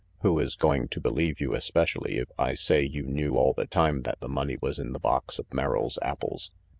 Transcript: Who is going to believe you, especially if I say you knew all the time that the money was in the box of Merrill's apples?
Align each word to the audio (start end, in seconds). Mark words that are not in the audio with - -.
Who 0.23 0.39
is 0.39 0.55
going 0.55 0.87
to 0.87 0.99
believe 0.99 1.39
you, 1.39 1.53
especially 1.53 2.17
if 2.17 2.27
I 2.39 2.55
say 2.55 2.81
you 2.83 3.03
knew 3.05 3.35
all 3.37 3.53
the 3.53 3.67
time 3.67 4.01
that 4.01 4.19
the 4.19 4.27
money 4.27 4.57
was 4.59 4.79
in 4.79 4.93
the 4.93 4.99
box 4.99 5.37
of 5.37 5.53
Merrill's 5.53 5.99
apples? 6.01 6.49